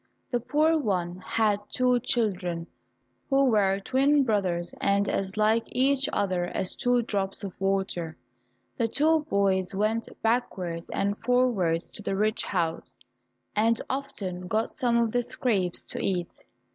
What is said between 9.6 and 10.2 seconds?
went